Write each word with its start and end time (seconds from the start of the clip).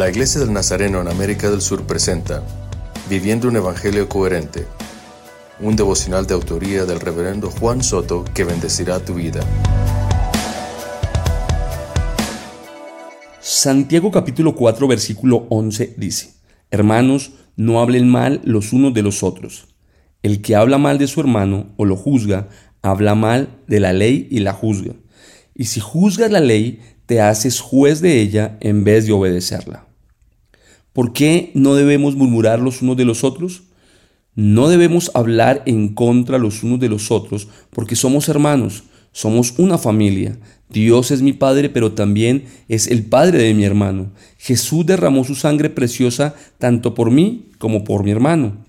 La 0.00 0.08
Iglesia 0.08 0.40
del 0.40 0.50
Nazareno 0.50 1.02
en 1.02 1.08
América 1.08 1.50
del 1.50 1.60
Sur 1.60 1.86
presenta 1.86 2.42
Viviendo 3.10 3.48
un 3.48 3.56
Evangelio 3.56 4.08
Coherente, 4.08 4.66
un 5.60 5.76
devocional 5.76 6.26
de 6.26 6.32
autoría 6.32 6.86
del 6.86 7.00
reverendo 7.00 7.50
Juan 7.50 7.82
Soto 7.82 8.24
que 8.32 8.44
bendecirá 8.44 9.04
tu 9.04 9.12
vida. 9.12 9.42
Santiago 13.40 14.10
capítulo 14.10 14.54
4 14.54 14.88
versículo 14.88 15.46
11 15.50 15.96
dice, 15.98 16.30
Hermanos, 16.70 17.32
no 17.56 17.82
hablen 17.82 18.08
mal 18.08 18.40
los 18.42 18.72
unos 18.72 18.94
de 18.94 19.02
los 19.02 19.22
otros. 19.22 19.68
El 20.22 20.40
que 20.40 20.56
habla 20.56 20.78
mal 20.78 20.96
de 20.96 21.08
su 21.08 21.20
hermano 21.20 21.74
o 21.76 21.84
lo 21.84 21.96
juzga, 21.96 22.48
habla 22.80 23.14
mal 23.14 23.50
de 23.66 23.80
la 23.80 23.92
ley 23.92 24.28
y 24.30 24.38
la 24.38 24.54
juzga. 24.54 24.94
Y 25.54 25.66
si 25.66 25.78
juzgas 25.78 26.30
la 26.30 26.40
ley, 26.40 26.80
te 27.04 27.20
haces 27.20 27.60
juez 27.60 28.00
de 28.00 28.22
ella 28.22 28.56
en 28.60 28.82
vez 28.82 29.04
de 29.04 29.12
obedecerla. 29.12 29.89
¿Por 30.92 31.12
qué 31.12 31.52
no 31.54 31.74
debemos 31.74 32.16
murmurar 32.16 32.60
los 32.60 32.82
unos 32.82 32.96
de 32.96 33.04
los 33.04 33.24
otros? 33.24 33.62
No 34.34 34.68
debemos 34.68 35.10
hablar 35.14 35.62
en 35.66 35.94
contra 35.94 36.38
los 36.38 36.62
unos 36.62 36.80
de 36.80 36.88
los 36.88 37.10
otros 37.10 37.48
porque 37.70 37.96
somos 37.96 38.28
hermanos, 38.28 38.84
somos 39.12 39.54
una 39.58 39.78
familia. 39.78 40.38
Dios 40.68 41.10
es 41.10 41.20
mi 41.20 41.32
Padre, 41.32 41.68
pero 41.68 41.92
también 41.92 42.44
es 42.68 42.86
el 42.86 43.04
Padre 43.04 43.38
de 43.38 43.54
mi 43.54 43.64
hermano. 43.64 44.12
Jesús 44.38 44.86
derramó 44.86 45.24
su 45.24 45.34
sangre 45.34 45.68
preciosa 45.68 46.34
tanto 46.58 46.94
por 46.94 47.10
mí 47.10 47.48
como 47.58 47.82
por 47.84 48.04
mi 48.04 48.12
hermano. 48.12 48.64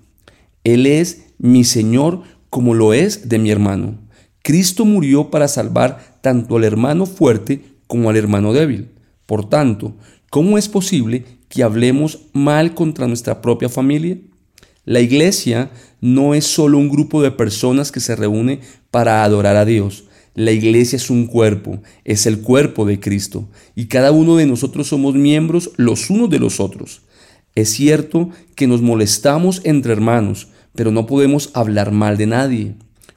Él 0.64 0.86
es 0.86 1.28
mi 1.38 1.64
Señor 1.64 2.22
como 2.50 2.74
lo 2.74 2.94
es 2.94 3.30
de 3.30 3.40
mi 3.40 3.52
hermano. 3.52 3.96
Cristo 4.44 4.86
murió 4.86 5.30
para 5.30 5.48
salvar 5.48 6.20
tanto 6.22 6.58
al 6.58 6.64
hermano 6.64 7.06
fuerte 7.06 7.62
como 7.88 8.10
al 8.10 8.18
hermano 8.18 8.54
débil. 8.54 8.90
Por 9.26 9.48
tanto, 9.48 9.96
¿cómo 10.30 10.58
es 10.58 10.68
posible 10.68 11.26
que 11.52 11.64
hablemos 11.64 12.28
mal 12.32 12.74
contra 12.74 13.08
nuestra 13.08 13.42
propia 13.42 13.68
familia? 13.68 14.18
La 14.86 15.02
iglesia 15.02 15.70
no 16.00 16.34
es 16.34 16.46
solo 16.46 16.78
un 16.78 16.90
grupo 16.90 17.22
de 17.22 17.30
personas 17.30 17.92
que 17.92 18.00
se 18.00 18.16
reúne 18.16 18.62
para 18.90 19.24
adorar 19.24 19.58
a 19.58 19.66
Dios. 19.66 20.06
La 20.34 20.52
iglesia 20.52 20.96
es 20.96 21.10
un 21.10 21.28
cuerpo, 21.28 21.84
es 22.06 22.26
el 22.26 22.40
cuerpo 22.40 22.86
de 22.86 23.02
Cristo, 23.02 23.50
y 23.76 23.88
cada 23.88 24.14
uno 24.14 24.38
de 24.38 24.46
nosotros 24.46 24.88
somos 24.88 25.14
miembros 25.14 25.72
los 25.76 26.10
unos 26.10 26.30
de 26.30 26.40
los 26.40 26.62
otros. 26.62 27.02
Es 27.54 27.70
cierto 27.70 28.30
que 28.56 28.66
nos 28.66 28.82
molestamos 28.82 29.60
entre 29.66 29.92
hermanos, 29.92 30.48
pero 30.74 30.90
no 30.92 31.06
podemos 31.06 31.52
hablar 31.54 31.92
mal 31.92 32.16
de 32.18 32.28
nadie. 32.28 32.76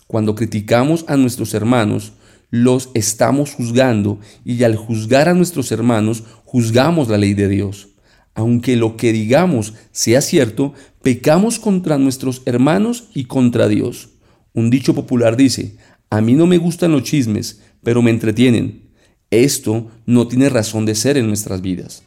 Cuando 0.08 0.34
criticamos 0.34 1.04
a 1.06 1.16
nuestros 1.16 1.54
hermanos, 1.54 2.14
los 2.50 2.90
estamos 2.94 3.52
juzgando 3.52 4.18
y 4.44 4.64
al 4.64 4.74
juzgar 4.74 5.28
a 5.28 5.34
nuestros 5.34 5.70
hermanos, 5.70 6.24
juzgamos 6.44 7.08
la 7.08 7.16
ley 7.16 7.34
de 7.34 7.48
Dios. 7.48 7.93
Aunque 8.34 8.76
lo 8.76 8.96
que 8.96 9.12
digamos 9.12 9.74
sea 9.92 10.20
cierto, 10.20 10.74
pecamos 11.02 11.58
contra 11.58 11.98
nuestros 11.98 12.42
hermanos 12.46 13.08
y 13.14 13.24
contra 13.24 13.68
Dios. 13.68 14.10
Un 14.52 14.70
dicho 14.70 14.94
popular 14.94 15.36
dice, 15.36 15.76
a 16.10 16.20
mí 16.20 16.34
no 16.34 16.46
me 16.46 16.58
gustan 16.58 16.92
los 16.92 17.04
chismes, 17.04 17.60
pero 17.82 18.02
me 18.02 18.10
entretienen. 18.10 18.82
Esto 19.30 19.88
no 20.06 20.28
tiene 20.28 20.48
razón 20.48 20.86
de 20.86 20.94
ser 20.94 21.16
en 21.16 21.26
nuestras 21.26 21.60
vidas. 21.60 22.02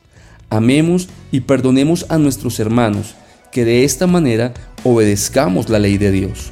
Amemos 0.50 1.09
y 1.31 1.42
perdonemos 1.42 2.06
a 2.09 2.17
nuestros 2.17 2.59
hermanos, 2.59 3.16
que 3.52 3.66
de 3.66 3.84
esta 3.84 4.08
manera 4.08 4.53
obedezcamos 4.84 5.69
la 5.69 5.80
ley 5.80 5.97
de 5.97 6.12
Dios. 6.12 6.52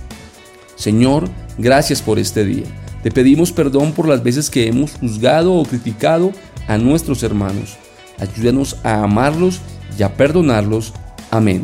Señor, 0.75 1.29
gracias 1.57 2.01
por 2.01 2.19
este 2.19 2.43
día. 2.43 2.65
Te 3.03 3.11
pedimos 3.11 3.51
perdón 3.51 3.93
por 3.93 4.07
las 4.07 4.23
veces 4.23 4.49
que 4.49 4.67
hemos 4.67 4.93
juzgado 4.93 5.53
o 5.53 5.63
criticado 5.63 6.31
a 6.67 6.77
nuestros 6.77 7.23
hermanos. 7.23 7.77
Ayúdanos 8.19 8.77
a 8.83 9.03
amarlos 9.03 9.61
y 9.97 10.03
a 10.03 10.13
perdonarlos. 10.15 10.93
Amén. 11.31 11.63